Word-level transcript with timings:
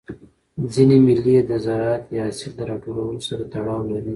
ځيني 0.71 0.97
مېلې 1.05 1.35
د 1.49 1.51
زراعت 1.65 2.03
یا 2.17 2.23
حاصل 2.29 2.51
د 2.57 2.61
راټولولو 2.71 3.21
سره 3.29 3.43
تړاو 3.53 3.81
لري. 3.91 4.09